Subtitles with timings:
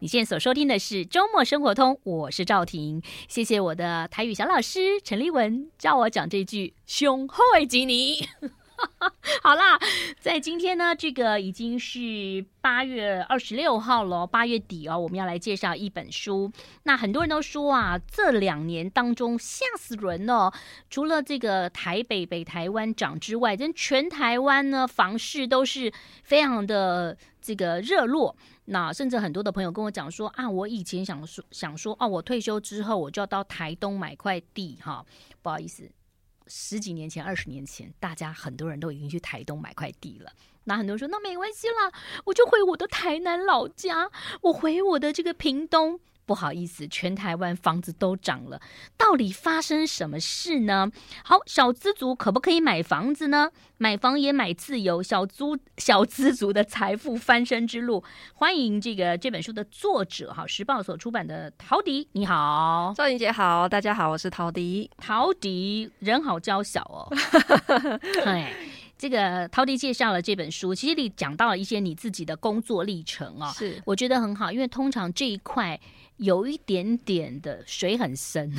[0.00, 3.02] 你现在所收听的是《周末生活通》，我是赵婷。
[3.26, 8.28] 谢谢我的台语小老师陈立文教我讲这句“雄厚的吉尼”。
[9.42, 9.76] 好啦，
[10.20, 16.52] 在今天呢，这个已经是八月二十六号了，八月底哦，我们要来介绍一本书。
[16.84, 20.52] 那很多人都说啊，这两年当中吓死人了。
[20.88, 25.92] 除了这个台北、北台湾涨之外，真全台湾呢房市都是
[26.22, 27.18] 非常的
[27.48, 28.36] 这个热络。
[28.66, 35.02] 那甚至很多的朋友跟我讲说啊，我以前想说想说哦，我退休之后我就要到台东买块地哈，
[35.40, 35.90] 不好意思。
[36.46, 40.30] 十几年前、二十年前，大家很多人都已经去台东买块地了。
[40.64, 41.90] 那很多人说，那没关系啦，
[42.26, 44.10] 我就回我的台南老家，
[44.42, 45.98] 我回我的这个屏东。
[46.28, 48.60] 不好意思，全台湾房子都涨了，
[48.98, 50.92] 到底发生什么事呢？
[51.24, 53.50] 好，小资族可不可以买房子呢？
[53.78, 55.42] 买房也买自由，小资
[55.78, 58.04] 小资族的财富翻身之路。
[58.34, 64.90] 欢迎这个这本书的作者哈，时报所出版的陶迪，你好，赵婷姐好，大家好，我是陶迪。
[64.98, 67.08] 陶迪人好娇小哦，
[68.26, 68.52] 哎，
[68.98, 75.80] 这个陶迪介绍了这本书，其实你讲到了一些你自己的工作历程啊、哦，是我觉得很好，因为通常这一块。
[76.18, 78.52] 有一点点的水很深，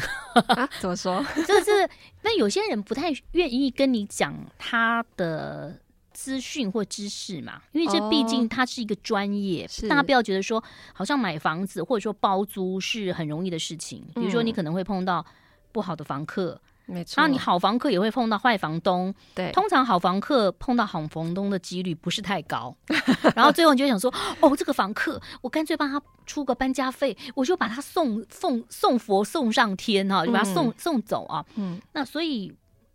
[0.47, 1.23] 啊、怎么说？
[1.47, 1.89] 就是
[2.21, 5.79] 那有些人不太愿意跟你讲他的
[6.11, 10.61] 资讯或知识嘛，因为这毕竟他是一个专业，哦、大家不要觉得说
[10.93, 14.05] 好像买房子或者说包租是很容易的事情。
[14.15, 15.25] 比如说你可能会碰到
[15.71, 16.59] 不好的房客。
[16.89, 22.75] 没错，然后你好房客也会碰到坏房东，对，通常好房客碰到好房东的几率不是太高，
[23.35, 32.51] 然后最后你就想说，哦，这个房客，我干脆帮他出个搬家费，我就把他送送送佛送上天哈，就把他送、嗯、送走啊，嗯，那所以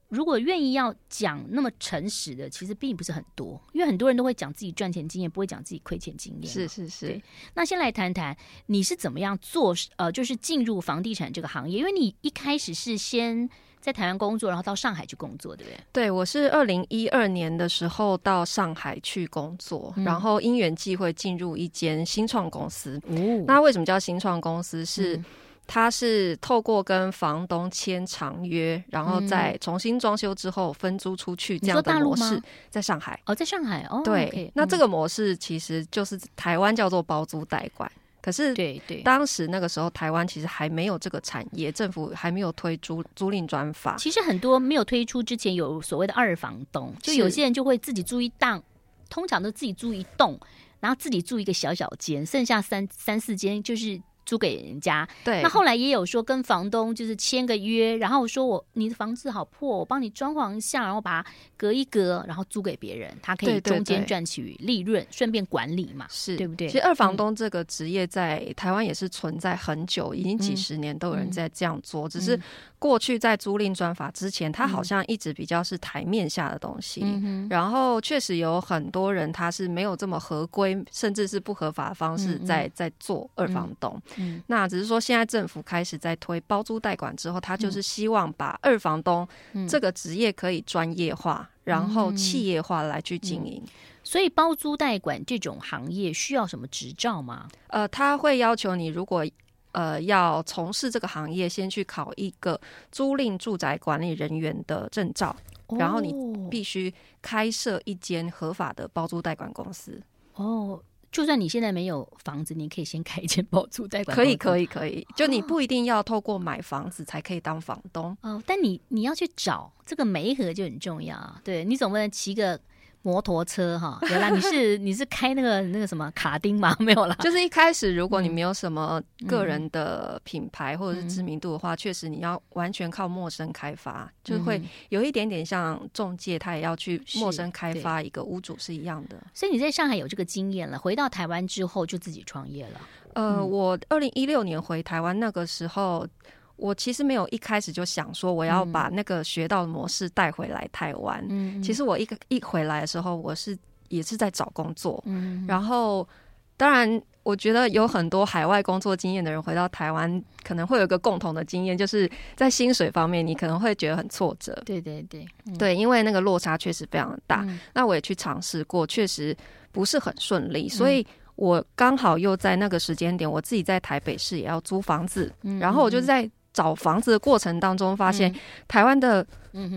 [0.09, 7.21] 如果愿意要讲那么诚实的，其实并不是很多，因为很多人都会讲自己赚钱经验，不会讲自己亏钱经验，是是是。
[7.55, 13.49] 那先来谈谈你是怎么样做，呃，就是进入房地产这个行业，因为你一开始是先。
[13.85, 15.79] 在台湾工作，然后到上海去工作，对不对？
[15.93, 22.99] 对，我是二零一二年的时候到上海去工作，嗯、然后因缘际会进入一间新创公司。
[23.09, 24.87] 哦、那为什么叫新创公司？
[24.87, 25.25] 是、嗯、
[25.67, 34.01] 它是透过跟房东签长约，然后再重新装修之后分租出去这样的模式，在上海哦，在上海哦。
[34.03, 37.93] 对，okay, 那这个模式其实就是台湾叫做包租代管。
[38.25, 43.97] 可是，对对，当时那个时候台湾其实还没有这个产业，政府还没有推租租赁专法。
[43.99, 48.63] 其实很多没有推出之前，有所谓的二房东，就有些人就会自己租一档，
[49.11, 50.41] 通常都自己租一栋，
[50.81, 54.01] 然后自己住一个小小间，剩下三三四间就是。
[54.25, 55.43] 租给人家，对。
[55.43, 66.69] 那后来也有说跟房东就是签个约，然后说我你的房子好破，我帮你装潢一下，然后把它隔一隔，然后租给别人，他可以中间赚取利润，对对对，顺便管理嘛，是对不对？
[66.69, 72.39] 其实二房东这个职业在台湾也是存在很久，嗯、已经几十年都有人在这样做，嗯、只是
[72.79, 77.01] 过去在租赁专法之前，它好像一直比较是台面下的东西。
[77.05, 84.01] 嗯、然后确实有很多人他是没有这么合规，甚至是不合法的方式在、嗯、在做二房东。
[84.17, 89.27] 嗯，那只是说现在政府开始在推包租代管之后，他就是希望把二房东
[89.69, 93.63] 这个职业可以专业化，嗯、然后企业化来去经营。
[94.03, 97.49] 所以包租代管这种行业需要什么执照吗？
[97.69, 99.27] 呃，他会要求你如果
[99.73, 102.61] 呃要从事这个行业，先去考一个
[102.93, 105.35] 租赁住宅管理人员的证照，
[105.69, 106.13] 哦、然后你
[106.51, 106.93] 必须
[107.23, 110.01] 开设一间合法的包租代管公司。
[110.35, 110.81] 哦。
[111.15, 114.17] 就算你现在没有房子，你可以先开一间包租代管。
[114.17, 115.07] 可以，可以，可以。
[115.15, 118.43] 就你不一定要透过买房子才可以当房东哦。
[118.45, 121.41] 但你你要去找这个媒合就很重要啊。
[121.45, 122.61] 对，你总不能骑个。
[123.05, 126.75] 摩托车哈， 原来你是你是开那个那个什么卡丁吗？
[126.81, 139.23] 没有啦，就是一开始如果你没有什么个人的品牌或者是知名度的话，确、嗯、实你要完全靠陌生开发，嗯、就会有一点点像中介，他也要去陌生开发一个屋主是一样的。
[139.35, 142.81] 所以你在上海有这个经验了，回到台湾之后就自己创业了。
[143.13, 146.09] 呃，嗯、我二零一六年回台湾那个时候。
[146.57, 151.25] 我其实没有一开始就想说我要把那个学到的模式带回来台湾。
[151.29, 153.59] 嗯，其实我一个一回来的时候，我是
[153.89, 155.03] 也是在找工作。
[155.05, 156.09] 嗯，然后
[156.57, 164.55] 当然，我觉得有很多海外工作经验的人回到台湾，可能会有一个共同的经验，就是在薪水方面，你可能会觉得很挫折。
[164.65, 167.43] 对对对，嗯、对，因为那个落差确实非常的大。
[167.49, 169.37] 嗯、那我也去尝试过，确实
[169.73, 171.05] 不是很顺利，所以
[171.35, 176.31] 我刚好又在那个时间点，我自己在台北市也要租房子，嗯、然后我就在。
[176.55, 178.35] 找房子的过程当中，发现
[178.67, 179.27] 台湾的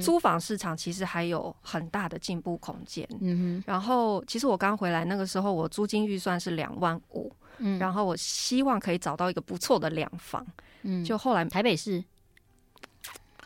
[0.01, 3.06] 租房市场其实还有很大的进步空间。
[3.19, 3.63] 嗯哼。
[3.68, 7.29] 然后，其实我刚回来那个时候，我租金预算是两万五。
[7.59, 10.45] 嗯，然后我希望可以找到一个不错的两房，
[10.83, 12.03] 嗯，就后来台北市。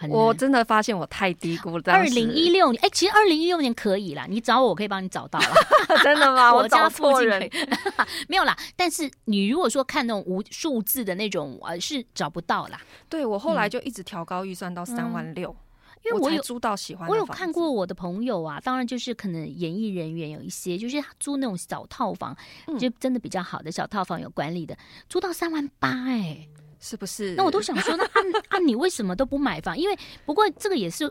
[0.10, 1.84] 我真的发现我太低估了。
[1.94, 5.48] 二零一六年，哎、欸，其实二零一六年可以啦，你找我，我可以帮你找到了。
[6.04, 6.54] 真的吗？
[6.56, 7.52] 我家附近可以
[8.28, 8.58] 没有啦。
[8.76, 12.82] 但是你如果说看那种无数字的那种，呃，是找不到啦。
[13.10, 15.56] 对，我后来就一直调高预算到三万六，
[16.06, 17.12] 因为我有租到喜欢的。
[17.12, 22.36] 我有看过我的朋友啊，当然就是可能演艺人员有一些，就是租那种小套房，
[22.68, 24.78] 嗯、就真的比较好的小套房，有管理的，
[25.10, 26.48] 租到三万八，哎。
[26.82, 27.36] 是不是？
[27.36, 29.78] 那我都想说，那按 按，你为什么都不买房？
[29.78, 31.10] 因为不过这个也是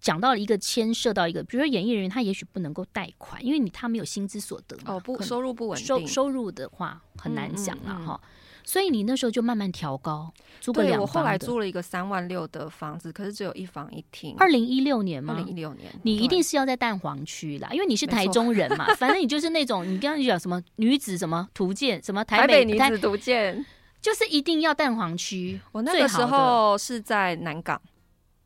[0.00, 8.20] 讲到了一个牵涉到一个，比如说演艺人员，他也许不能够贷款，因为你他没有薪资所得哦，不收入不稳定，收收入的话很难讲了哈。
[8.62, 11.00] 所以你那时候就慢慢调高，租个两房。
[11.00, 14.36] 我后来租了一个三万六的房子，可是只有一房一厅。
[14.38, 15.34] 二零一六年吗？
[15.34, 18.84] 二零一六年，你一定是要在蛋黄区啦，因为你是台中人嘛。
[18.94, 23.64] 反正你就是那种，你刚刚讲什么女子什么图鉴，什么台北女子图鉴。
[24.00, 25.60] 就是一定要蛋黄区。
[25.72, 27.80] 我那个时候是在南港，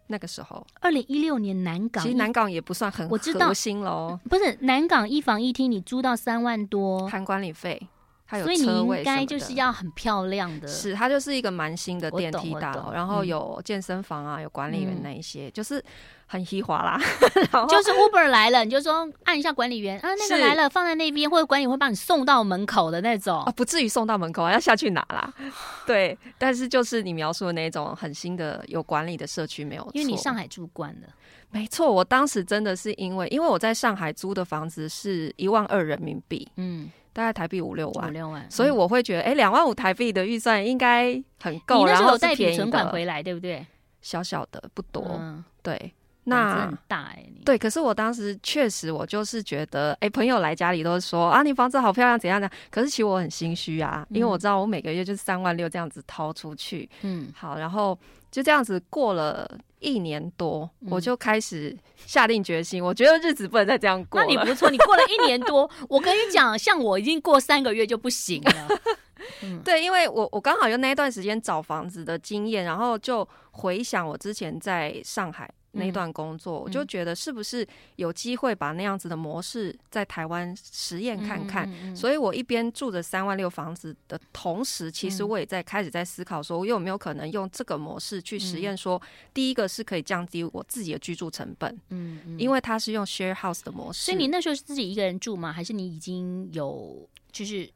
[0.09, 4.19] 那个时候二零一六年南港，其实南港也不算很核心喽。
[4.29, 7.87] 不是南港一房一厅，你租到三万多，含管理费，
[8.25, 10.67] 还有所以你应该就是要很漂亮的。
[10.67, 15.85] 是，它就是一个蛮新的电梯大楼，然后有健身房啊，有管理员那一些，嗯、就是。
[16.26, 16.99] 很稀滑啦，
[17.69, 25.32] 就是 Uber 来了，你就说按一下管理员啊，那个来了，放在那边，或者管理会帮你送到门口的那种啊，不至于送到门口啊，要下去拿啦。
[25.87, 31.09] 对，但是就是你描述的那种很新的有管理的社区没有，因为你上海住惯了，
[31.50, 43.65] 没错，我当时真的是因为因为我在上海租的房子是一万二人民币，嗯，大概台币五六万，五六万，所以我会觉得哎，两万五台币的预算应该很够，你那时候有带笔存款回来，对不对？
[44.00, 45.94] 小小的不多，嗯、对。
[46.25, 52.50] 那很大哎、欸，对，可是我当时确实，我就是觉得，哎、欸，朋友来家里都说啊，你房子好漂亮，怎样的？
[52.71, 57.99] 可是其实我很心虚啊，因为我知道我每个月就是三万六这样子掏出去，嗯，好，然后
[58.31, 59.47] 就这样子过了
[59.81, 61.76] 一年多，嗯、我就开始
[62.06, 64.27] 下定决心，我觉得日子不能再这样过了。
[64.27, 68.69] 那你不错，你过了一年多， 我跟你讲，像我已经过三个月就不行了。
[69.43, 75.50] 嗯、对，因为我我刚好有那一段时间找房子的经验，然后就回想我之前在上海。
[75.75, 77.67] 那段工作，我就觉得是不是
[77.97, 81.69] 有机会把那样子的模式在台湾实验看看。
[81.94, 88.76] 所以我一边住着三万六房子的同时，其实我也在开始在思考，说我有没有可能用这个模式去实验。
[88.76, 89.00] 说
[89.32, 94.06] 第一个是可以降低我自己的居住成本，嗯，因为它是用 share house 的模式。
[94.06, 95.53] 所以你那时候是自己一个人住吗？
[95.53, 97.69] 还是你已经有就是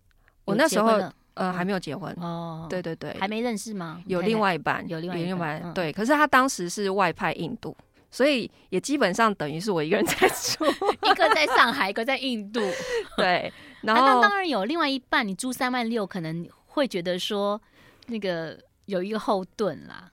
[0.45, 1.01] 我那时候
[1.35, 2.67] 呃还没有结婚哦？
[2.69, 4.03] 对对对，还没认识吗？
[4.07, 5.93] 有另外一半，有另外一半，对。
[5.93, 7.77] 可是他当时是外派印度。
[8.11, 10.65] 所以也基本上等于是我一个人在住，
[11.07, 12.61] 一个在上海，一个在印度。
[13.19, 13.53] 对，
[13.83, 17.61] 然后、啊、那当然有另外一半，你租三万六，可能会觉得说
[18.07, 20.11] 那个有一个后盾啦。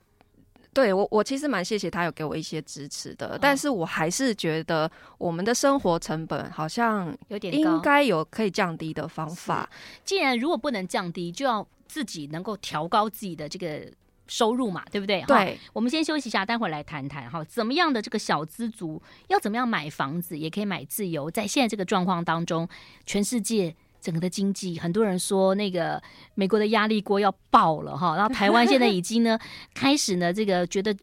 [0.73, 9.69] 对我，我其实蛮谢谢他有给我一些支持的，哦、但是我还是觉得我们的生活成本好像有点应该有可以降低的方法。
[10.03, 13.89] 既然如果不能降低，就要自己能够调高自己的这个。
[14.27, 15.23] 收入嘛，对不对？
[15.27, 21.29] 对，我们先休息一下，待会儿来谈谈哈，怎么样的这个小资族要怎么样买房子，也可以买自由。
[21.29, 22.67] 在现在这个状况当中，
[23.05, 26.01] 全世界整个的经济，很多人说那个
[26.33, 29.37] 美国的压力锅要爆了哈， 然后台湾现在已经呢
[29.73, 30.95] 开始呢这个觉得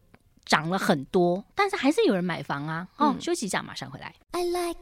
[0.45, 2.87] 涨了很多，但是还是有人买房啊。
[2.97, 4.13] 哦，休息一下，马上回来。
[4.31, 4.79] I like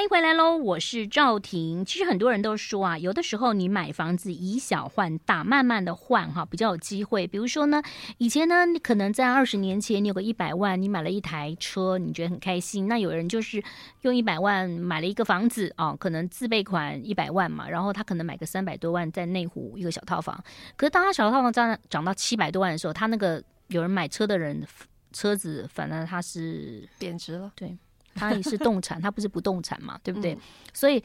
[0.00, 1.84] 欢迎回来喽，我是赵婷。
[1.84, 7.26] 其实很多人都说啊，有的时候你买房子以小换大，慢慢的换哈，比较有机会。
[7.26, 7.82] 比如说呢，
[8.16, 12.88] 以前呢，你可能在二十年前，你有个一百万，你买了一台车，你觉得很开心。
[12.88, 13.62] 那有人就是
[14.00, 20.42] 用一百万买了一个房子啊，可能自备款一百万嘛，然后他可能买个三百多万在内湖一个小套房。
[20.78, 24.66] 可是当他小套房涨涨到七百多万的时候，他那个有人买车的人
[25.12, 27.76] 车子，反正他是贬值了，对。
[28.14, 30.34] 它也是动产，它不是不动产嘛，对不对？
[30.34, 30.38] 嗯、
[30.72, 31.02] 所以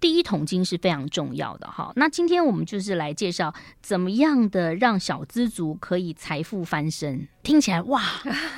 [0.00, 1.92] 第一桶金是非常重要的哈。
[1.96, 7.26] 那今天我们就是来介绍怎么样的让小资族可以财富翻身。
[7.42, 8.02] 听起来哇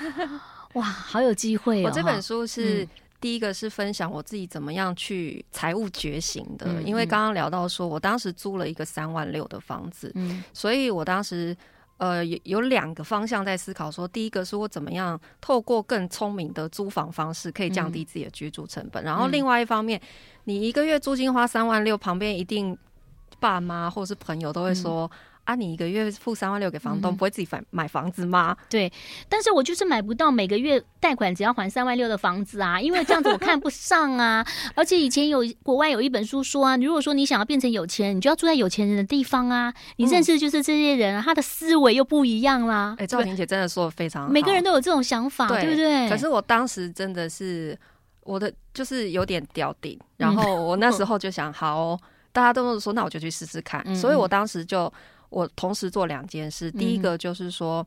[0.74, 1.86] 哇，好有机会哦！
[1.86, 2.88] 我这本书是、嗯、
[3.20, 11.56] 第一个是分享我自己怎么样去财务觉醒的，嗯、因为刚刚聊到说我当时租了一个三万六的房子，嗯，所以我当时。
[12.00, 20.00] 呃，有有两个方向在思考，说第一个是我怎么样透过更聪明的租房方式可以降低自己的居住成本，嗯、然后另外一方面，
[20.44, 22.74] 你一个月租金花三万六，旁边一定
[23.38, 25.10] 爸妈或是朋友都会说、
[25.44, 28.56] 啊，你一个月付三万六给房东，不会自己买买房子吗？
[28.68, 28.92] 对，
[29.28, 34.46] 但是我就是买不到每个月贷款只要还三万六的房子啊，因为这样子我看不上啊。
[34.76, 39.74] 而且以前有国外有一本书说啊，如果说你想要变成有钱人，你就要住在有钱人的地方啊。
[39.96, 42.94] 你认识的就是这些人，他的思维又不一样啦。
[42.98, 46.08] 哎，赵婷姐真的说的非常好，每个人都有这种想法，对不对？
[46.08, 47.76] 可是我当时真的是
[48.22, 53.84] 我的就是有点吊顶，然后我那时候就想，好哦，大家都说，那我就去试试看。
[53.96, 54.92] 所以我当时就。
[55.30, 57.86] 我同时做两件事，第一个就是说，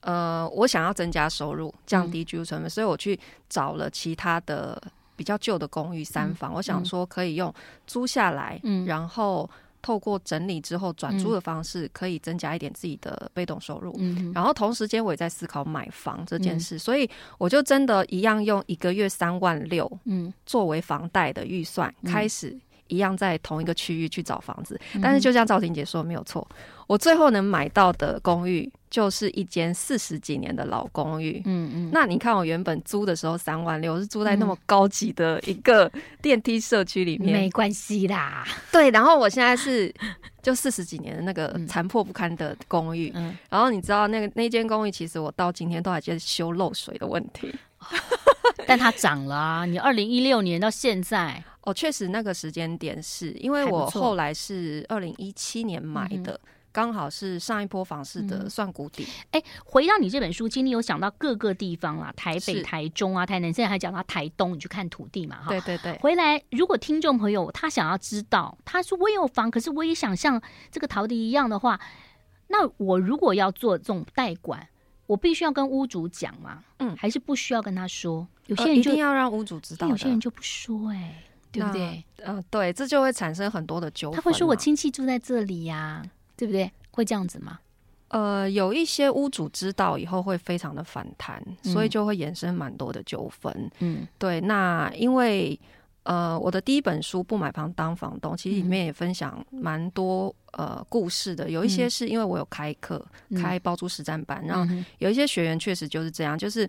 [0.00, 4.80] 嗯、呃，我想要增加收入，降低居住成本，嗯、所以我去找了其他的
[5.16, 7.52] 比较旧的公寓三房，嗯、我想说可以用
[7.86, 9.48] 租下来，嗯、然后
[9.82, 13.94] 透过整理之后转租的方式，可以增加一点自己的被动收入。
[13.98, 22.56] 嗯、然后同时间我也在思考买房这件事，嗯、所以我就真的一样用一个月三万六，嗯，作为房贷的预算开始。
[22.94, 26.46] 一样在同一个区域去找房子，但是就像赵婷姐说没有错，
[26.86, 31.42] 我最后能买到的公寓就是一间四十几年的老公寓。
[31.44, 35.90] 嗯嗯，那你看我原本租的时候三万六，是住在那么高级的一个
[36.22, 38.46] 电梯社区里面，没关系啦。
[38.70, 39.92] 对，然后我现在是
[40.42, 43.36] 就四十几年的那个残破不堪的公寓，嗯。
[43.50, 47.52] 然后你知道那个那间公寓其实我到今天都还在修漏水的问题，
[48.66, 49.64] 但它涨了啊！
[49.64, 51.42] 你二零一六年到现在。
[51.64, 56.38] 哦，确实那个时间点是因为我后来是二零一七年买的，
[56.70, 59.06] 刚好是上一波房市的算谷底。
[59.30, 65.36] 哎、欸，回到你这本书，今天有讲到各个地方啦，台北、台中啊、台南，现在还讲到台东，你去看土地嘛？
[65.42, 65.96] 哈，对对对。
[65.98, 71.80] 回来，如果听众朋友他想要知道，他说我有房，可是我也想像这个陶迪一样的话，
[72.48, 74.68] 那我如果要做这种代管，
[75.06, 76.62] 我必须要跟屋主讲吗？
[76.80, 78.26] 嗯，还是不需要跟他说？
[78.48, 81.24] 有些人一定要让屋主知道，有些人就不说、欸，哎。
[81.54, 82.04] 对不对？
[82.24, 84.16] 嗯、呃，对，这就会产生很多的纠纷。
[84.16, 86.06] 他会说：“我亲戚住在这里呀、啊，
[86.36, 87.60] 对不对？”会这样子吗？
[88.08, 93.70] 呃，有一些屋主知道以后会非常的反弹，嗯、所以就会衍生蛮多的纠纷。
[93.78, 94.40] 嗯，对。
[94.40, 95.58] 那因为
[96.02, 101.50] 呃，我的第一本书《不买房当房东》，其实里面也分享蛮多呃故事的。
[101.50, 106.68] 有一些是因为我有开课，嗯、开包租实战班，嗯、然后有一些学员确实就是这样，就是。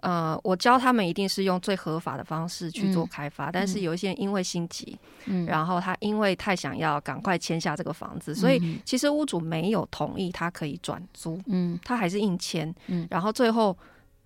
[0.00, 13.76] 呃，我教他们一定是用最合法的方式去做开发，嗯、但是有一些人因为心急，嗯，然后他因为太想要赶快签下这个房子，嗯、所以其实屋主没有同意他可以转租，嗯，他还是硬签，嗯，然后最后。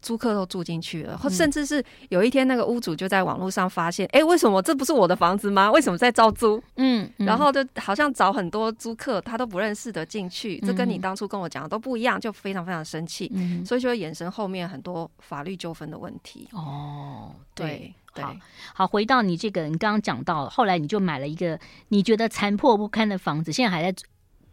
[0.03, 5.71] 租客都住进去了，或甚至是有一天那个屋主就在网络上发现，哎、嗯欸，为什么这不是我的房子吗？
[5.71, 6.63] 为什么在招租？
[6.77, 16.49] 嗯，嗯，然后就好像找很多租客，他都不认识的进去，这跟你当初跟我讲的都不一样，就非常非常生气，嗯、所以就会衍生后面很多法律纠纷的问题。
[16.53, 18.37] 哦，对，对，好，
[18.75, 24.03] 好，回到你这个，你刚刚讲到，后来你就买了一个你觉得残破不堪的房子，现在还在。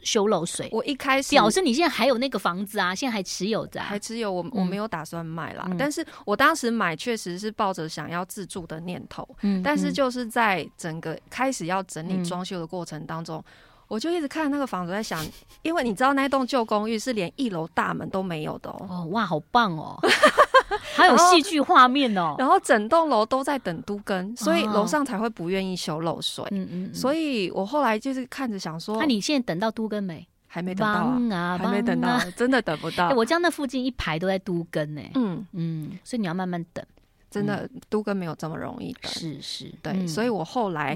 [0.02, 5.70] 修漏水，我一开始表示你现在还有那个房子啊，现在还持有着，还持有我，我没有打算卖啦。
[5.78, 13.44] 但是我当时买确实是抱着想要自住的念头，嗯，但是就是在整个开始要整理装修的过程当中，
[13.90, 15.22] 我就一直看那个房子，在想，
[15.64, 20.00] 因为你知道那栋旧公寓是连一楼大门都没有的哦，哇，好棒哦，
[20.96, 30.26] 还有戏剧画面哦，然后整栋楼都在等都更，所以楼上才会不愿意修漏水，嗯嗯，所以我后来就是看着想说，那你现在等到都更没？
[30.52, 33.10] 还没等到啊，还没等到，真的等不到。
[33.18, 35.46] 我家那附近一排都在都更呢，嗯。
[35.54, 36.86] 嗯，所以你要慢慢等，
[37.32, 40.96] 真的都更没有这么容易的，是是，对，所以我后来。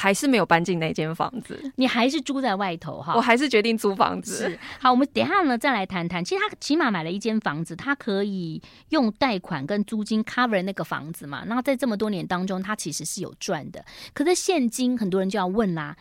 [0.00, 3.12] 还是没有搬进那间房子，你还是住在外头哈？
[3.14, 4.48] 我还是决定租房子。
[4.48, 6.24] 是，好，我们等一下呢再来谈谈。
[6.24, 11.44] 其实他起码买了一间房子，他可以用贷款跟租金 cover 那个房子嘛。
[11.46, 13.84] 那在这么多年当中，他其实是有赚的。
[14.14, 15.94] 可是现金很多人就要问啦：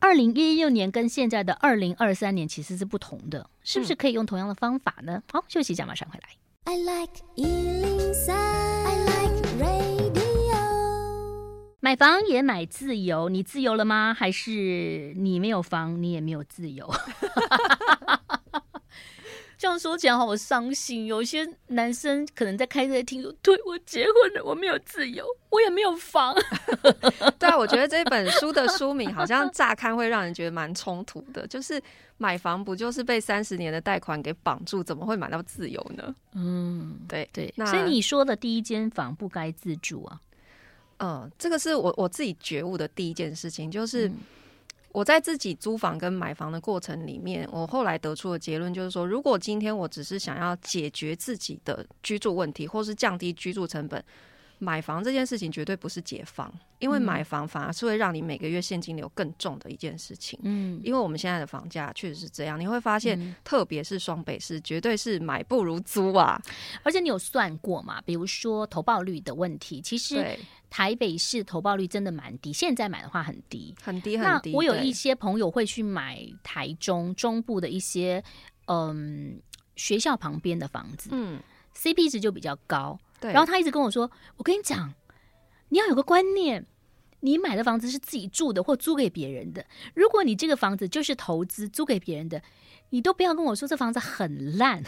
[0.00, 5.22] 二零一六年跟现在的二零二三年其实是不同的，是不是可以用同样的方法呢？
[5.32, 6.28] 好，休息一下，马上回来。
[6.64, 7.22] I like
[11.80, 14.12] 买房也买自由，你自由了吗？
[14.12, 16.90] 还是你没有房，你也没有自由？
[19.56, 21.06] 这样说起来好伤心。
[21.06, 26.34] 有些男生可能在开车在听说，对，我结婚了，我没有自由，我也没有房。
[27.38, 31.80] 对啊，我觉得这本书的书名好像乍看会让人觉得蛮冲突的，就是
[32.18, 36.14] 买房不就是被三十年的贷款给绑住，怎么会买到自由呢？
[36.34, 37.52] 嗯，对对。
[37.56, 40.20] 那所以你说的第一间房不该自住啊？
[40.98, 44.10] 嗯，这个是我我自己觉悟的第一件事情，就是
[44.90, 54.02] 我在自己租房跟买房的过程里面，我后来得出的结论就是说，如果今天我只是想要解决自己的居住问题，或是降低居住成本，
[54.58, 60.38] 买房这件事情绝对不是解放，因为买房反而是会让你每个月现金流更重的一件事情。
[60.42, 66.40] 嗯，因为我们现在的房价确实是这样，你会发现，嗯、特别是双北市，绝对是买不如租啊。
[66.82, 68.00] 而且你有算过嘛？
[68.02, 70.38] 比如说投报率的问题，其实
[70.68, 74.50] 台北市投报率真的蛮低，现在买的话很低，很低很低。
[74.50, 78.22] 那我有一些朋友会去买台中中部的一些
[78.66, 79.40] 嗯
[79.76, 81.40] 学校旁边的房子，嗯
[81.76, 82.98] ，CP 值就比较高。
[83.20, 84.94] 对，然后他一直跟我说：“我跟你讲，
[85.70, 86.66] 你要有个观念，
[87.20, 89.64] 你买的房子是自己住的或租给别人的。
[89.94, 92.42] 如果你这个房子就是投资租给别人的，
[92.90, 94.82] 你都不要跟我说这房子很烂。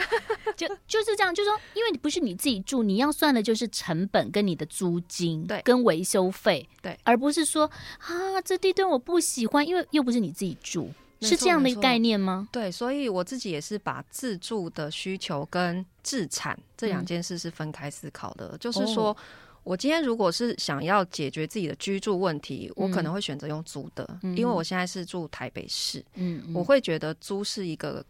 [0.56, 10.90] 就就是这样，就是说，因为你不是你自己住，你要算的就是成本跟你的租金，对，跟维修费，对，而不是说啊，这地段我不喜欢，因为又不是你自己住。”
[11.20, 12.46] 是这样的一个概念吗？
[12.52, 18.50] 对，所以我自己也是把自住的需求跟自产这两件事是分开思考的。
[18.52, 19.16] 嗯、就是说，
[19.62, 28.04] 我今天如果是想要解决自己的居住问题，嗯、我可能会选择用租的，嗯、因为我现在是住台北市，嗯，嗯，我会觉得租是一个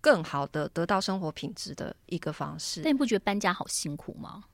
[0.00, 2.80] 更好的得到生活品质的一个方式。
[2.82, 4.44] 但你不觉得搬家好辛苦吗？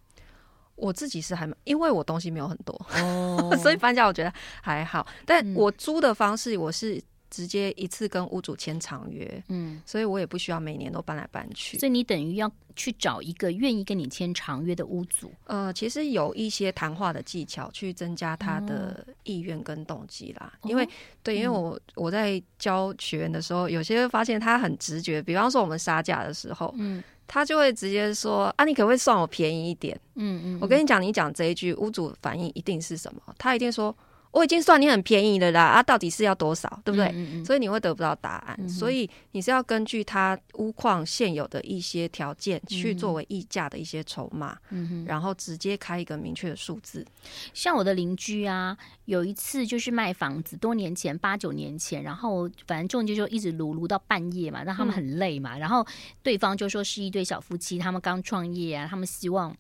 [0.75, 5.07] 我自己是还因为我东西没有很多，哦、 所以搬家我觉得还好。
[5.25, 7.01] 但我租的方式，我是。
[7.33, 11.79] 直接一次跟屋主签长约，嗯，所以我也不需要每年都搬来搬去。
[11.79, 15.33] 所以你等于要去找一个愿意跟你签长约的屋主。
[15.47, 20.53] 呃，其实有一些谈话的技巧去增加他的意愿跟动机啦。
[20.61, 20.87] 哦、因为
[21.23, 29.99] 对，因为我我在教学员的时候，有些发现他很直觉，比方说我们杀价的时候，嗯，他就会直接说啊，你可不可以算我便宜一点？
[30.17, 33.23] 嗯嗯，我跟你讲，你讲这一句，屋主反应一定是什么？
[33.39, 33.97] 他一定说。
[34.33, 37.07] 我已经算你很便宜了啦，啊，到底是要多少，对不对？
[37.09, 44.57] 嗯嗯嗯，所以你会得不到答案，嗯、所以你是要根据他屋况现有的一些条件去作为议价的一些筹码，
[45.05, 47.07] 然后直接开一个明确的数字。
[47.53, 48.75] 像我的邻居啊，
[49.05, 55.87] 有一次就是卖房子，多年前八九年前，然后反正中介就一直卢卢到半夜嘛，让他们很累嘛，嗯、然后
[56.23, 59.55] 对方就说是一对小夫妻，他们刚创业啊，他们希望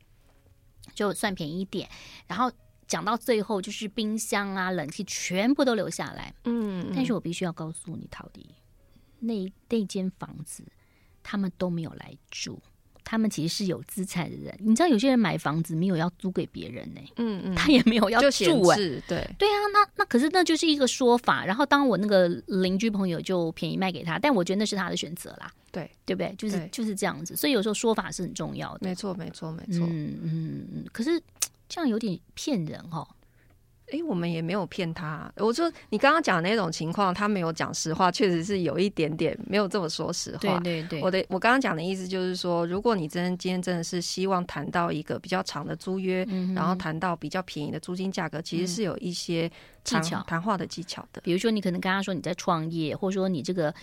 [0.94, 1.86] 就算便宜一点，
[2.26, 2.50] 然后。
[2.92, 6.30] 讲到最后，就是冰箱啊、冷气全部都留下来。
[6.44, 8.46] 嗯，但是我必须要告诉你，陶迪，
[9.18, 10.62] 那那间房子
[11.22, 12.60] 他们都没有来住，
[13.02, 14.54] 他们其实是有资产的人。
[14.60, 17.12] 你知道，有些人买房子没有要租给别人呢、欸。
[17.16, 18.28] 嗯嗯，他也没有要住。
[18.28, 19.00] 对
[19.38, 21.46] 对啊，那那可是那就是一个说法。
[21.46, 25.50] 然后当我那个邻居朋友就便宜卖给他，但我觉得那是他的选择啦。
[25.70, 26.34] 对，对不对？
[26.36, 27.34] 就是就是这样子。
[27.34, 28.80] 所以有时候说法是很重要的。
[28.82, 29.86] 没错，没错，没错。
[29.86, 31.18] 嗯嗯嗯，可是。
[31.72, 33.08] 这样有点骗人哦。
[33.86, 35.32] 哎、欸，我们也没有骗他。
[35.36, 40.58] 我说你刚刚讲的那种情况，他没有讲实话，确实是有一点点没有这么说实话。
[40.60, 49.50] 对对对，我的我刚刚讲的意思就是说，如果你真今天真的是希望谈到一个比较长的租约，嗯、然后谈到比较便宜的租金价格，其实是有一些
[49.82, 51.22] 技巧谈话的技巧的。
[51.22, 53.74] 比如说，你可能跟他说你在创业，或者说你这个。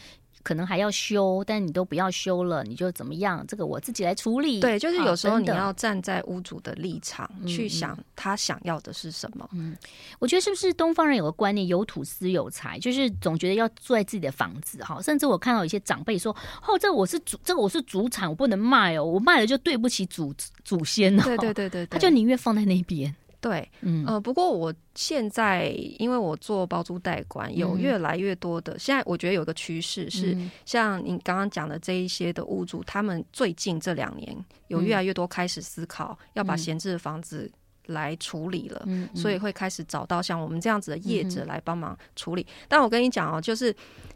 [0.44, 3.46] 可能还要修，但你都不要修了，你就怎么样？
[3.48, 4.60] 这个我自己来处理。
[4.60, 9.48] 对，就是有时候你要站在屋主的立场去想他想要的是什么。
[9.54, 9.76] 嗯，
[10.20, 15.02] 我觉得是不是东方人有个观念，有土司有财，就是总觉得要住在自己的房子哈。
[15.02, 16.36] 甚至我看到一些长辈说
[16.68, 23.14] ：“哦，这我是祖，这个我是祖产，我不能卖哦，我卖了就对不起祖祖先哦。”对对对对，他就宁愿放在那边。
[23.42, 24.06] 对，嗯。
[24.06, 34.36] 呃，不过我现在因为我做包租代管，有越来越多的，嗯、现在我觉得有一个趋势是，嗯、像你刚刚讲的这一些的屋主，他们最近这两年
[34.68, 37.50] 有越来越多开始思考要把闲置的房子
[37.90, 42.42] 来处理了，嗯、所以会开始找到像我们这样子的业者来帮忙处理。
[42.42, 43.76] 嗯、但我跟你讲哦，就是。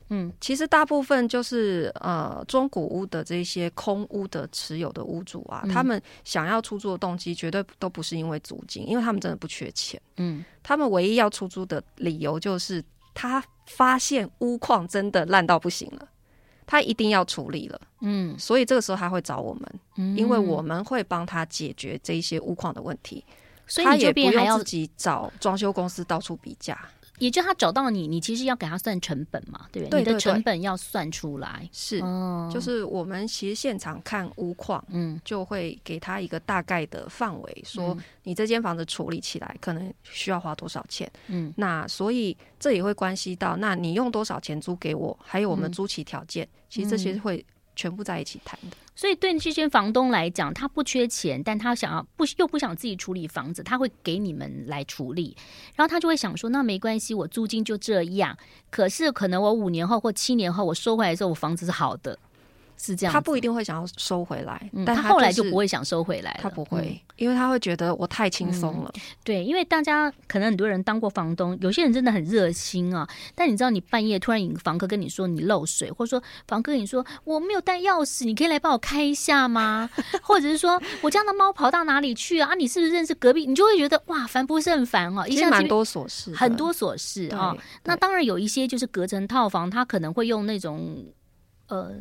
[0.09, 9.99] 嗯，其实大部分就是呃，中古屋的这些空屋的持有的屋主啊，嗯、他们想要出租的动机绝对都不是因为租金，因为他们真的不缺钱。
[10.17, 12.83] 嗯，他们唯一要出租的理由就是
[13.13, 16.07] 他发现屋况真的烂到不行了，
[16.67, 17.81] 他一定要处理了。
[18.01, 23.23] 嗯，所以这个时候他会找我们，嗯、因为我们会帮他解决这一些屋况的问题，
[23.73, 26.77] 所以他也不用自己找装修公司到处比价。
[27.19, 29.99] 也就他找到你，你其实要给他算成本嘛，对不对？
[29.99, 31.67] 你的成本要算出来。
[31.71, 41.09] 是，哦、就是我们其实现场看屋况，嗯，就会给他一个大概的范围，嗯、说你这间房子处理起来可能需要花多少钱。
[41.27, 47.43] 嗯，那所以这也会关系到，那你用多少钱租给我，还有我们租期条件，嗯、其实这些会
[47.75, 48.77] 全部在一起谈的。
[48.95, 55.35] 所以对这些房东来讲，他不缺钱，但他想要不又不想自己处理房子，他会给你们来处理，
[55.75, 58.37] 然后他就会想说，那没关系，我租金就这样。
[58.69, 62.17] 可是可能我五年后或七年后我收回来的时候，我房子是好的，
[62.85, 66.39] 是这样，他不一定会想要收回来，嗯、但他，他后来就不会想收回来了。
[66.41, 69.01] 他不会，嗯、因为他会觉得我太轻松了、嗯。
[69.23, 73.07] 对，因为大家可能很多人当过房东，有些人真的很热心啊。
[73.35, 79.89] 但你知道，你半夜突然有房客跟你说你漏水，或者说房客跟你说我没有带钥匙，你可以来帮我开一下吗？
[80.21, 82.49] 或者是说我家的猫跑到哪里去啊？
[82.51, 83.45] 啊，你是不是认识隔壁？
[83.45, 85.25] 你就会觉得哇，烦不胜烦啊！
[85.25, 87.55] 一下蛮多琐事，很多琐事啊。
[87.85, 91.05] 那当然有一些就是隔层套房，他可能会用那种
[91.69, 91.93] 呃。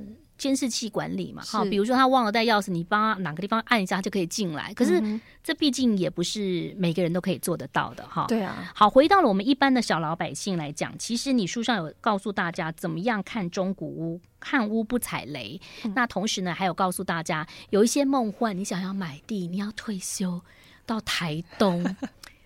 [0.42, 4.74] 监视器管理嘛，哈，比如说他忘了带钥匙，你帮他哪个地方按一下，他就可以进来。
[4.74, 5.00] 可是
[5.40, 8.26] 这毕竟也不是每个人都可以做得到的，哈。
[8.26, 8.68] 对啊。
[8.74, 15.61] 好，回到了我们一般的小老百姓来讲，其实你书上有告诉大家怎么样看中古屋，看屋不踩雷。
[15.85, 20.40] 嗯、那同时呢，还有告诉大家有一些梦幻，你想要买地，你要退休
[20.85, 21.85] 到台东。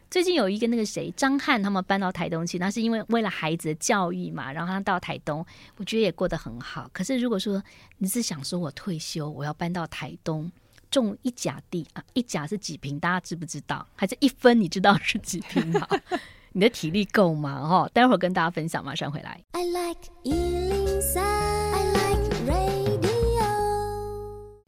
[0.09, 5.45] 最近有一个那个谁张翰他们搬到台东去，那是因为为了孩子的教育嘛，然后他到台东，
[5.77, 6.89] 我觉得也过得很好。
[6.93, 7.63] 可是如果说
[7.99, 10.51] 你是想说我退休，我要搬到台东
[10.93, 13.01] 种一甲地啊，一甲是几坪？
[13.01, 13.85] 大家知不知道？
[13.97, 14.61] 还是一分？
[14.61, 15.87] 你知道是几坪吗？
[16.53, 17.69] 你的体力够吗？
[17.69, 19.43] 哈，待会儿跟大家分享，马上回来。
[19.53, 23.43] I like 103, I like radio。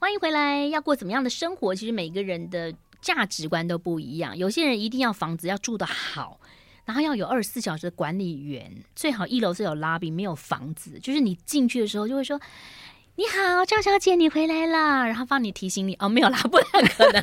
[0.00, 0.66] 欢迎回来。
[0.66, 1.74] 要过怎么样的生活？
[1.76, 2.74] 其实每个人的。
[3.00, 6.40] 价值观都不一样，有些人一定要房子要住得好，
[6.84, 12.40] 然后要有二十四小时的管理员，最好一楼是有 lobby，没有房子，就是你进去的时候就会说
[13.16, 17.22] ：“你好，赵小姐，你回来啦。”然后帮你提醒你哦，没有啦，不太可能，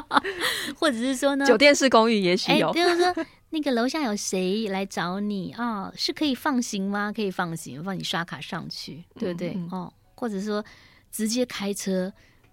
[0.78, 5.92] 或者是说呢，酒店式公寓也许有，欸、就是说那个楼下有谁来找你啊、哦？
[5.96, 7.12] 是可以放行吗？
[7.14, 9.50] 可以放行，帮你刷卡上去，对不对？
[9.50, 10.64] 嗯嗯哦，或者说
[11.10, 12.12] 直接开车。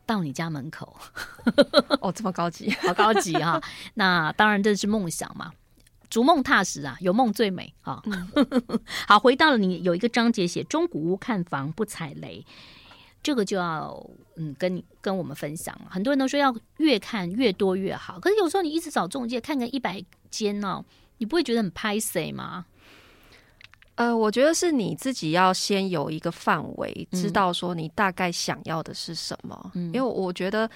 [0.09, 0.97] 到你家门口，
[2.01, 3.63] 哦，这么高级， 好高级哈、啊！
[3.93, 5.51] 那当然这是梦想嘛，
[6.09, 8.01] 逐梦踏实啊，有梦最美啊。
[8.05, 8.27] 嗯、
[9.07, 12.43] 好，回到了你有一个章节写中古屋看房不踩雷，
[13.21, 14.03] 这个就要
[14.35, 15.79] 嗯跟你跟我们分享。
[15.87, 20.83] 很多人都说要越看越多越好，可是有时候你一直找中介看个一百间哦，
[21.19, 22.65] 你不会觉得很拍谢吗？
[23.99, 29.71] 呃，我觉得是你自己要先有一个范围，知道说你大概想要的是什么。
[29.73, 30.69] 嗯，因为我觉得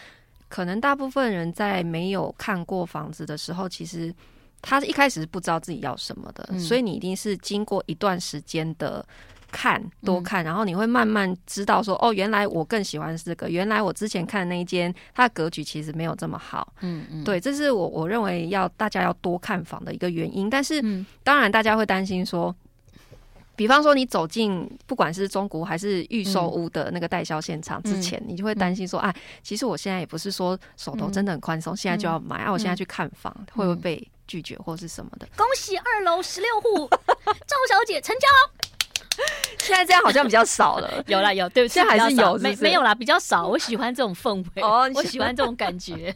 [0.49, 4.13] 可能大部分人在没有看过房子的时候，其实
[4.61, 9.05] 他一开始是不知道自己要什么的，嗯，所以你一定是经过一段时间的
[9.53, 16.73] 看，多看，然后你会慢慢知道说，哦，原来我更喜欢这个，原来我之前看的那一间，它的格局其实没有这么好。
[16.81, 20.49] 嗯嗯，对，这是我我认为要大家要多看房的一个原因。
[20.49, 20.81] 但是
[21.23, 22.53] 当然，大家会担心说。
[23.55, 29.13] 比方说，你走进不管是中古屋还是预售屋的那个代销现场之前，嗯、你就会担心说：“哎，
[29.43, 32.51] 其实我现在也不是说手头真的很宽松，嗯、现在就要买啊！
[32.51, 36.87] 我现在去看房，嗯、会不会被拒绝或是什么的？”恭喜二楼十六户
[37.45, 38.27] 赵小姐成交。
[39.59, 43.47] 现在这样好像比较少了， 有啦有，对不起，现在还是有是是，没没有啦，比较少。
[43.47, 46.15] 我喜欢这种氛围，哦，我喜欢这种感觉。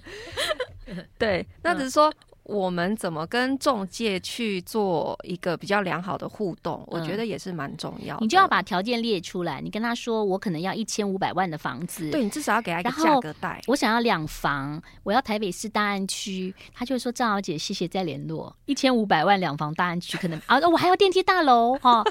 [1.19, 2.11] 对，那只是说。
[2.47, 6.81] 我们怎么跟中介去做一个比较良好的互动？
[6.83, 8.21] 嗯、我觉得也是蛮重要的。
[8.21, 13.61] 你就要把条件列出来，你跟他说，我可能要一千五百万的房子，对，你至少要给他一个价格带。
[13.67, 21.99] 我想要两房，我要台北市大安区，他就会说：“赵小姐，谢谢再联络。”一千五百万两房大安区可能啊，我还要电梯大楼哈。
[21.99, 22.05] 哦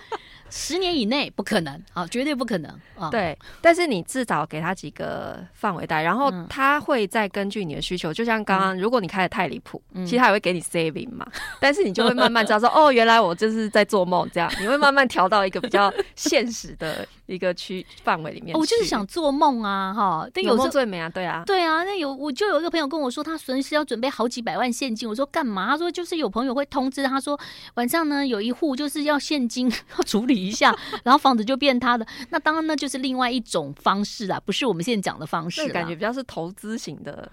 [0.51, 3.11] 十年以内不可能啊，绝对不可能啊！
[3.11, 11.27] 对，但是你至少给他几个范围带，然后他会再根据你的需求，就像刚刚，如果你开的太离谱，嗯、其实他也会给你 saving 嘛。
[11.61, 18.57] 但是你就会慢慢知道说，哦，原来我就是在做梦，这样你会慢慢调到一个比较现实的一个区范围里面。
[18.57, 20.29] 我就是想做梦啊，哈！
[20.33, 21.83] 但有梦最美啊，对啊，对啊。
[21.83, 25.09] 那有我就有一个朋友跟我说，他随时要准备好几百万现金。
[25.09, 25.69] 我说干嘛？
[25.71, 27.39] 他说就是有朋友会通知他说，
[27.75, 30.37] 晚上呢有一户就是要现金要处理。
[30.37, 32.07] 一下， 然后房子就变他的。
[32.31, 35.67] 那当然，呢就是另外一种方式啊，不是我们现在讲的方式。
[35.67, 37.29] 那感觉比较是投资型的，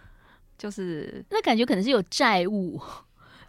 [0.57, 2.81] 就是那感觉可能是有债务，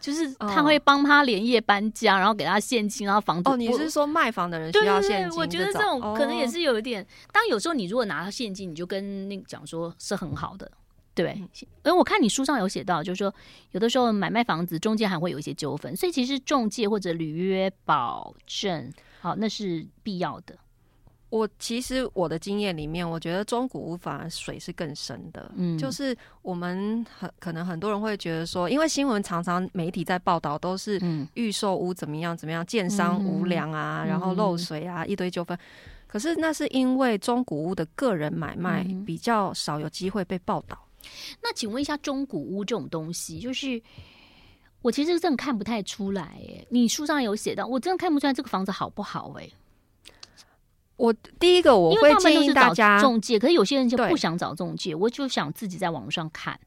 [0.05, 3.49] 就是他会帮他连夜搬家，然后给他现金，然后房子。
[3.49, 5.41] 哦，你是说卖房的人需要现金？
[5.41, 7.07] 我觉得这种可能也是有一点。
[7.33, 10.71] 当有时候你如果拿到现金，你就跟那个讲说是很好的。
[11.15, 13.35] 对，因为我看你书上有写到，就是说
[13.71, 20.55] 有的时候买卖房子中间还会有一些纠纷，所以其实中介或者履约保证，好，那是必要的。
[21.35, 25.51] 我其实我的经验里面，我觉得中古屋反而水是更深的。
[25.57, 30.97] 嗯，就是我们很可能很多人会觉得说，因为新闻常常媒体在报道都是
[31.35, 35.59] 预售屋怎么样怎么样，建商无良啊，嗯、然后漏水啊，嗯、一堆纠纷。
[36.07, 40.79] 可是那是因为中古屋的个人买卖比较少有机会被报道。
[41.43, 43.83] 那请问一下，中古屋这种东西，就是
[44.83, 46.23] 我其实真的看不太出来。
[46.23, 49.33] 哎，你书上有写到，我真的看不出来这个房子好不好？
[49.41, 49.51] 哎，
[50.97, 56.59] 我第一个我会建议大家中介，可是有些人就不想找中介，我就想自己在网上看。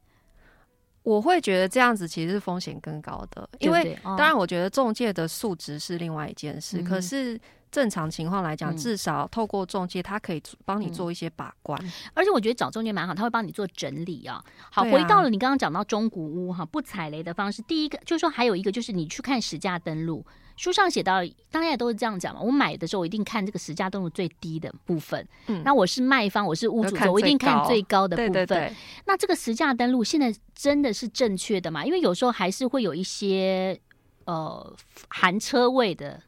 [1.02, 7.40] 我会觉得这样子其实是风险更高的，因为当然我觉得中介的素质是另外一件事，可是。
[7.70, 11.78] 正常情况来讲，至少透过中介，他可以帮你做一些把关。
[11.84, 14.42] 嗯，而且我觉得找中介蛮好，他会帮你做整理啊。
[14.72, 20.24] 好，回到了你刚刚讲到中古屋哈，不踩雷的方式，第一个就是说还有一个就是你去看实价登录，
[20.58, 22.40] 书上写到，大家也都是这样讲嘛。
[22.42, 28.32] 我买的时候我一定看这个实价登录最低的部分，嗯，那我是卖方，我是屋主，我一定看最高的部分。
[28.32, 28.74] 对对对。
[29.06, 31.86] 那这个实价登录现在真的是正确的吗？
[31.86, 33.80] 因为有时候还是会有一些
[34.24, 34.74] 呃
[35.08, 36.20] 含车位的。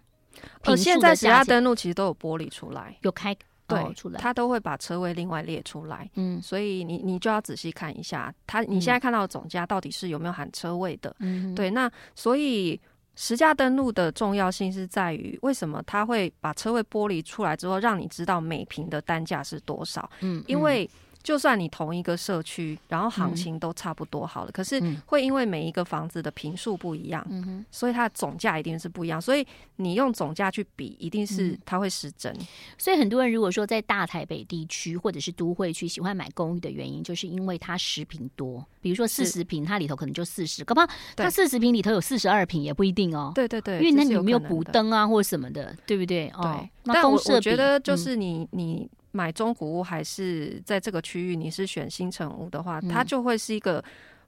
[0.62, 6.08] 呃，现在实价登录其实都有玻璃出来，有开对、哦、出来，他都会把车位另外列出来。
[6.14, 11.14] 嗯，所以你你就要仔细看一下，他你现在看到的总价到底是有没有含车位的？
[11.18, 11.70] 嗯，对。
[11.70, 12.80] 那所以
[13.22, 20.10] 实价登录的重要性是在于，为什么他会把车位剥离出来之后，让你知道每平的单价是多少？
[20.20, 20.88] 嗯，因为。
[21.22, 29.20] 就算你同一个社区，然后行情都差不多好了，嗯、可是会因为每一个房子的平数不一样，嗯、所以它的总价一定是不一样。
[29.20, 32.32] 所以你用总价去比，一定是它会失真。
[32.32, 32.46] 嗯、
[32.78, 43.32] 所以很多人如果说在大台北地区或者是都会区喜欢买公寓的原因，就是因为它十平多，比如说四十平，它里头可能就四十，搞不好它四十平里头有四十二平也不一定哦。
[43.34, 46.28] 对对对，因为那里有没有补灯啊或者什么的，对不对？
[46.28, 46.32] 对。
[46.34, 48.90] 哦、但我我觉得就是你、嗯、你。
[49.12, 53.82] 买中古屋还是在这个区域，你是选新城屋的话，嗯、它就会是一个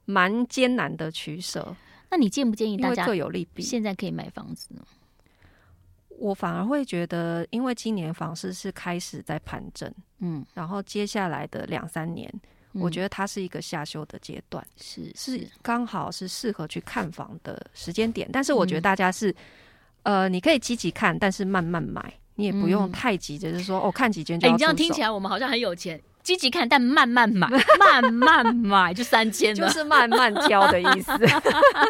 [0.05, 1.75] 蛮艰难的取舍。
[2.09, 3.63] 那你建不建议大家各有利弊？
[3.63, 4.81] 现在可以买房子呢？
[6.19, 12.31] 我反而会觉得，因为今年房市是开始在盘整，嗯，然后接下来的两三年，
[12.73, 18.29] 嗯、我觉得它是一个下修的阶段，是是刚好是适合去看房的时间点。
[18.31, 19.31] 但是我觉得大家是，
[20.03, 22.13] 嗯、呃，你可以积极看，但是慢慢买。
[22.35, 24.47] 你也不用太急着，就是说哦，看几间就。
[24.47, 27.47] 哎，你这样听起来我们好像很有钱，积极看但慢慢买，
[27.79, 31.11] 慢慢买就三间，就是慢慢挑的意思。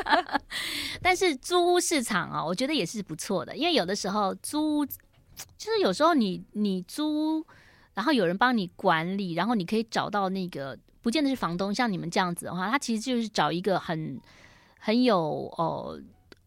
[1.02, 7.46] 但是租屋市场啊，我觉得也是不错的，因为有的时候租，就是有时候你你租，
[7.94, 14.20] 然后有人帮你管理，然后你可以找到那个，不见得是房东，像你们这样子的话，他其实就是找一个很
[14.80, 15.18] 很有
[15.58, 15.98] 哦。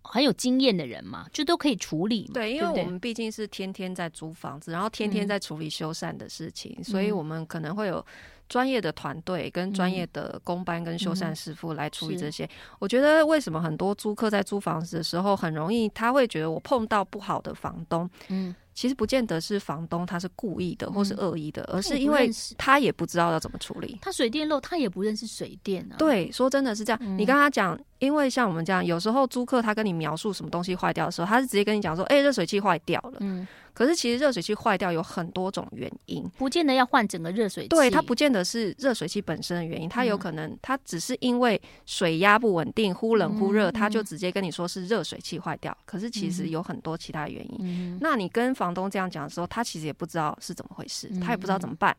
[0.07, 2.35] 很有经验的人嘛，就都可以处理嘛。
[2.35, 8.05] 对，因为我们毕竟是天天在租房子，然后天天在处理修缮的事情，嗯、所以我们可能会有
[8.49, 12.45] 专业的团队跟专业的工班跟修缮师傅来处理这些。
[12.45, 18.55] 嗯、我觉得为什么很多租客在租房子的时候很容易，他会觉得我碰到不好的房东，嗯。
[18.77, 23.99] 其实不见得是房东他是故意的或是恶意的，嗯、而是因为他也不知道要怎么处理。
[24.03, 25.97] 他水电漏，他也不认识水电啊。
[25.97, 26.99] 对，说真的是这样。
[27.03, 33.49] 嗯、你跟他讲，因为像我们这样，有时候租客他跟你描述什么东西坏掉的时候，他是直接跟你讲说：“哎、欸，热水器坏掉了。”嗯。
[33.77, 37.69] 可是其实热水器坏掉有很多种原因，不见得要换整个热水器。
[37.69, 45.77] 对，它不见得是热水器本身的原因，它有可能它只是因为水压不稳定，忽冷忽热，它就直接跟你说是热水器坏掉。
[45.85, 47.99] 可是其实有很多其他原因。
[48.01, 51.95] 那你跟房东这样讲的时候，他其实也不知道是怎么回事，他也不知道怎么办，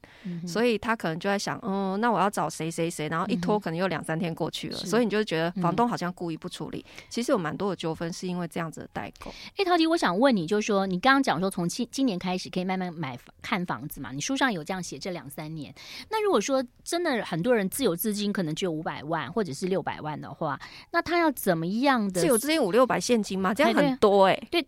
[0.47, 6.83] 所以他可能就在想，嗯，那我要找谁谁谁，然后一拖可能又两三天过去了，所以你就觉得房东好像故意不处理。
[7.07, 9.31] 其实有蛮多的纠纷是因为这样子的代沟。
[9.57, 12.47] 哎，陶迪，我想问你，就是说你刚刚讲说从今今年开始。
[12.49, 14.11] 可以慢慢买看房子嘛？
[14.11, 15.73] 你书上有这样写，这两三年。
[16.09, 20.57] 那如果说真的很多人自有资金可能只有五百万或者是六百万的话，
[20.91, 22.21] 那他要怎么样的？
[22.21, 23.53] 自有资金五六百现金吗？
[23.53, 24.47] 这样很多哎、欸。
[24.49, 24.65] 对，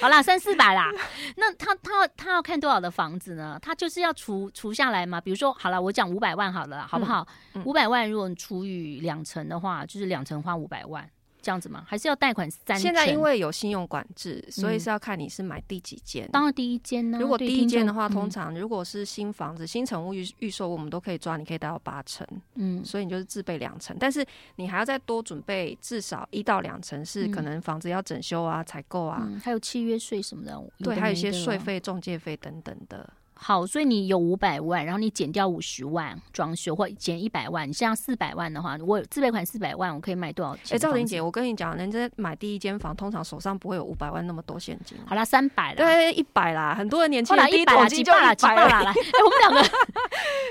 [0.00, 0.90] 好啦，三四百啦。
[1.36, 3.58] 那他他他要看多少的房子呢？
[3.60, 5.20] 他就是要除除下来嘛？
[5.20, 7.26] 比如说，好了，我讲五百万好了，好不好？
[7.64, 11.10] 五百、嗯嗯、万如果除以两成的话，就是两成花五百万。
[11.42, 11.84] 这样子吗？
[11.86, 12.78] 还是要贷款三？
[12.78, 16.28] 现在因为有信用管制，所以是要看你是买第几间。
[16.30, 17.18] 当然第一间呢？
[17.18, 22.26] 如果第一间的话，通常如果是新房子、新成屋预预售，我们都可以抓，你可以贷到八成。
[22.54, 24.24] 嗯，所以你就是自备两成，但是
[24.56, 30.50] 你还要再多准备至少一到两成，是可能房子要整修啊、采购啊，还有契约税什么的。
[30.78, 33.08] 对，还有一些税费、中介费等等的。
[33.42, 40.76] 好，所以你有五百万，然后你减掉五十万装修，或减一百万，你现在四百万的话，我自备款四百万，我可以卖多少钱？
[40.76, 44.98] 哎，赵婷姐，我跟你讲，人家买第一间房，通常手上不会有五百万那么多现金。
[45.06, 48.82] 好啦，三百啦，对，一百啦，很多人年轻人第一桶金就一百啦。
[48.82, 49.78] 来，哎，我们两个，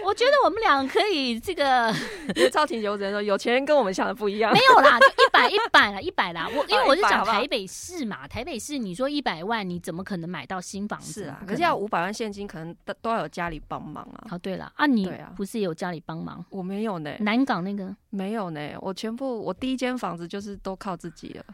[0.05, 1.93] 我觉得我们俩可以这个。
[2.51, 4.51] 赵婷姐我只能说，有钱人跟我们想的不一样。
[4.51, 6.49] 没有啦，就一百一百啦，一百啦。
[6.49, 11.25] 我因为我是讲台北市嘛，台北市你说一百万，你怎么可能买到新房子？
[11.25, 13.61] 是啊，可是要五百万现金，可能都都要有家里。
[13.67, 14.29] 帮忙啊！
[14.31, 16.43] 哦，对了啊，你不是也有家里帮忙？
[16.49, 17.13] 我没有呢。
[17.19, 21.45] 南港那个没有呢，我全部我第一间房子就是都靠自己了。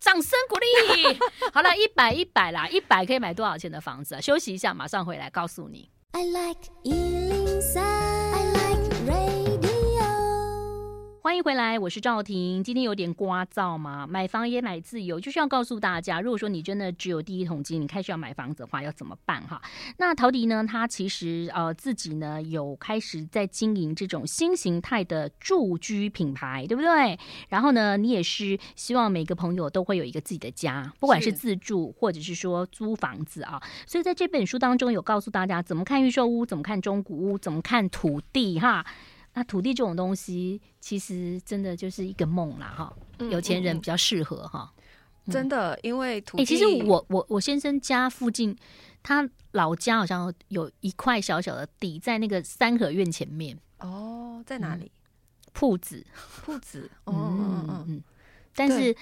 [0.00, 1.18] 掌声鼓励。
[1.52, 4.20] 好了，一百一百啦，一百可以买多少钱的房子啊？
[4.20, 5.88] 休息一下，马上回来告诉你。
[6.12, 6.68] I like
[11.30, 12.64] 欢迎回来，我是赵婷。
[12.64, 19.62] 今天有点聒噪嘛，买房也买自由，就是要告诉大家，如果说你真的只有第一桶金，你开始要买房子的话，要怎么办哈？
[19.98, 27.16] 那陶迪呢，他其实呃自己呢有开始在经营这种新形态的住居品牌，对不对？
[27.48, 33.62] 然后呢，你也是希望每个朋友都会有一个自己的家，不管是自住或者是说租房子啊。
[33.86, 38.84] 所以在这本书当中有告诉大家怎么看预售屋，怎么看中古屋，怎么看土地哈。
[39.32, 44.72] 那土地这种东西，其实真的就是一个梦啦，哈、嗯，有钱人比较适合哈、
[45.26, 45.32] 嗯。
[45.32, 48.56] 真的，因为土地，欸、其实我我我先生家附近，
[49.04, 53.56] 他老家好像有一块小小的地，在那个三合院前面。
[53.78, 54.90] 哦，在哪里？
[55.52, 56.06] 铺、嗯、子，
[56.42, 56.90] 铺子。
[57.04, 58.02] 哦嗯嗯嗯。
[58.52, 58.94] 但是，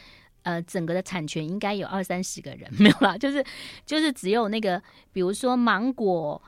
[0.42, 3.42] 呃，整个的产权应该有二三十个人， 没有啦，就是
[3.86, 6.40] 就是只有那个，比如说芒果。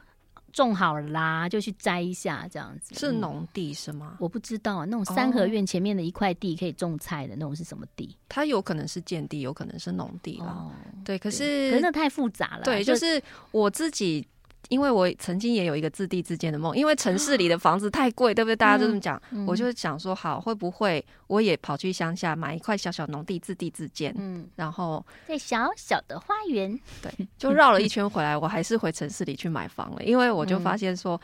[0.52, 4.16] 种好了啦，就去摘一下，这样子是农地是吗？
[4.18, 8.16] 我不知道啊，那种三合院前面的一块地可以种菜的那种是什么地？
[8.28, 10.46] 它有可能是建地，有可能是农地啦。
[10.46, 10.72] 哦，
[11.04, 12.64] 对，可是可是那太复杂了。
[12.64, 14.26] 对，就是我自己。
[14.68, 18.54] 因为我曾经也有一个自地自建的梦，因为城市里的 房子太贵，对不对？
[18.56, 24.14] 大家都这么讲，嗯，我就想说，好，会不会我也跑去乡下买一块小小农地自地自建？
[24.18, 31.20] 嗯，然后在小小的花园，对，就绕了一圈回来，我还是回城市里去买房了，因为我就发现说，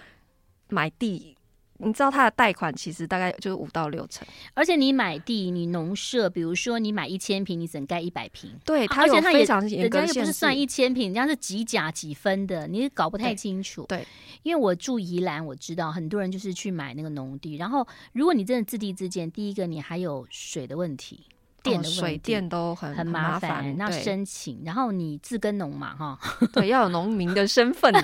[0.69, 1.37] 买地。
[1.79, 8.51] 你知道它的贷款其实大概就是五到六成，而且你买地，你农舍，比如说你买一千平，你只能盖一百平。
[8.65, 13.85] 对，它有非常严格，人家又不是算一千平，人家是几甲几分的，你搞不太清楚。
[13.89, 14.07] 对，对，
[14.43, 21.21] 因为我住宜兰，我知道很多人就是去买那个农地，然后如果你真的自地自建，第一个你还有水的问题。
[21.67, 26.19] 电水电都很很麻烦，那申请，然后你自耕农嘛，哈，
[26.55, 28.03] 对，要有农民的身份的。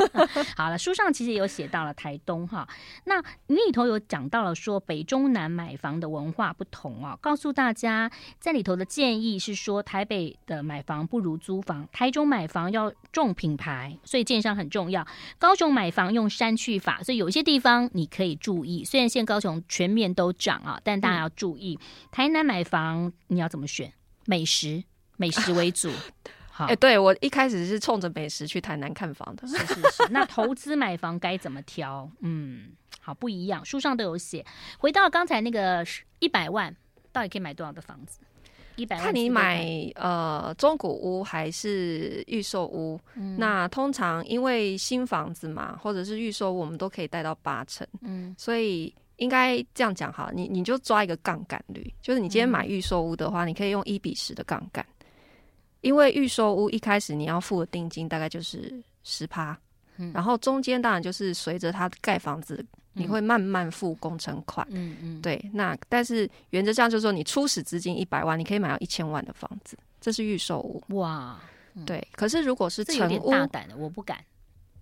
[0.56, 2.68] 好了，书上其实也有写到了台东哈，
[3.04, 15.06] 那你里头有讲到了说北中南买房的文化不同啊，告诉大家在里头的建议是说，台北的买房不如租房，台中买房要重品牌，所以建商很重要。
[15.38, 21.78] 高雄买房用删去法，所以有些地方你可以注意，虽然现在高雄全面都涨啊，但大家要注意。
[21.80, 22.89] 嗯、台南买房。
[23.28, 23.92] 你要怎么选？
[24.26, 24.82] 美食，
[25.16, 25.90] 美食为主。
[26.50, 29.46] 好，哎、欸，对，我一开始是冲着美食去台南看房的。
[29.48, 30.08] 是是是。
[30.10, 32.10] 那投资买房该怎么挑？
[32.20, 34.44] 嗯，好，不一样，书上都有写。
[34.78, 35.84] 回到刚才那个
[36.18, 36.74] 一百万，
[37.12, 38.18] 到底可以买多少的房子？
[38.76, 43.00] 一百万，看你买呃中古屋还是预售屋。
[43.14, 43.38] 嗯。
[43.38, 47.86] 那通常因为新房子嘛，或者是预售屋，我们都可以贷到八成。
[48.02, 48.94] 嗯，所以。
[49.20, 54.84] 应该这样讲哈，你你就抓一个杠杆率，就是你今天买预售屋的话，你可以用一比十的杠杆，
[55.82, 59.56] 因为预售屋一开始你要付的定金大概就是十趴，
[60.14, 71.38] 然后中间当然就是随着它盖房子，你会慢慢付工程款，嗯嗯，对，那但是原则上就是说，你初始资金一百万，你可以买到一千万的房子，这是预售屋，哇，
[71.84, 74.18] 对，可是如果是成大胆的，我不敢。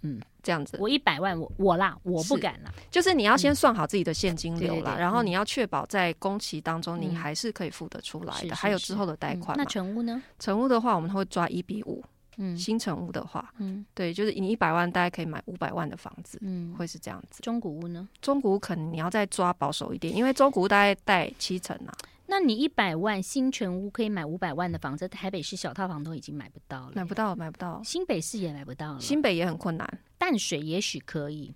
[0.02, 2.72] 嗯，这样子，我一百万，我我啦，我不敢啦。
[2.90, 9.58] 就是你要先算好自己的现金流啦，嗯、然后你要确保在工期当中你还是可以付得出来的，嗯、还有之后的贷款、嗯。
[9.58, 10.22] 那成屋呢？
[10.38, 12.04] 成屋的话，我们会抓一比五。
[12.40, 17.42] 嗯，新成屋的话，嗯，对，就是你一百万大概可以买五百万的房子，嗯，会是这样子。
[17.42, 18.08] 中古屋呢？
[18.22, 21.92] 中古屋可能你要再抓保守一点，因为中古屋大概贷七成啊。
[22.30, 27.80] 那你一百万新成屋可以买五百万的房子，台北市小套房都已经买不到了，买不到，买不到。
[27.82, 29.98] 新北市也买不到了，新北也很困难。
[30.18, 31.54] 淡水也许可以，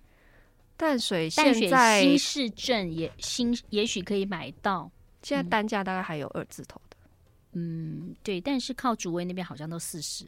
[0.75, 4.89] 淡水现在新市镇也新也许可以买到，
[5.21, 6.97] 现在单价大概还有二字头的。
[7.51, 10.25] 嗯，对，但是靠主位那边好像都四十。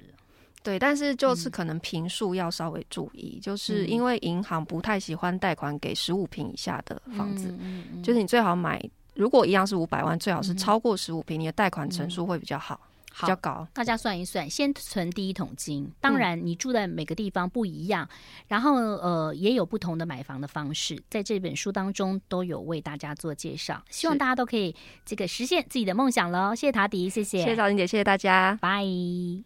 [0.62, 8.80] 对，但是就是可能平数要稍微注意，嗯，就是因为银行不太喜欢贷款给十五平以下的房子，嗯嗯，就是你最好买。
[9.16, 13.68] 如果一样是五百万，最好是超过十五平，你的贷款成数会比较好，嗯，比较高。
[13.74, 15.90] 大家算一算，先存第一桶金。
[16.02, 23.82] 当然，你住在每个地方不一样，嗯，然后呃，也有不同的买房的方式，在这本书当中都有为大家做介绍。
[23.90, 24.76] 希望大家都可以
[25.06, 26.54] 这个实现自己的梦想喽！
[26.54, 29.46] 谢谢塔迪，谢谢，谢谢赵玲姐，谢谢大家，拜。